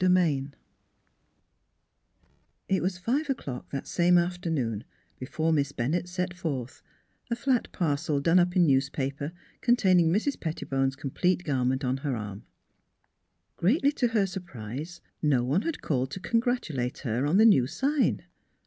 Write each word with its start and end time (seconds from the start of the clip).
II 0.03 0.47
IT 2.67 2.81
was 2.81 2.97
five 2.97 3.29
o'clock 3.29 3.69
that 3.69 3.85
same 3.85 4.17
afternoon 4.17 4.83
before 5.19 5.53
Miss 5.53 5.71
Bennett 5.71 6.09
set 6.09 6.33
forth, 6.33 6.81
a 7.29 7.35
flat 7.35 7.71
parcel 7.71 8.19
done 8.19 8.39
up 8.39 8.55
in 8.55 8.65
newspaper 8.65 9.31
containing 9.61 10.09
Mrs. 10.09 10.39
Pettibone's 10.39 10.95
completed 10.95 11.43
garment 11.43 11.85
on 11.85 11.97
her 11.97 12.15
arm. 12.15 12.45
Greatly 13.57 13.91
to 13.91 14.07
her 14.07 14.25
surprise, 14.25 15.01
no 15.21 15.43
one 15.43 15.61
had 15.61 15.81
called 15.83 16.09
to 16.09 16.19
congratulate 16.19 16.97
her 17.05 17.27
on 17.27 17.37
the 17.37 17.45
new 17.45 17.67
sign. 17.67 18.23